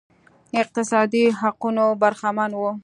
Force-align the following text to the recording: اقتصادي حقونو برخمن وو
اقتصادي 0.61 1.23
حقونو 1.39 1.85
برخمن 2.01 2.51
وو 2.55 2.71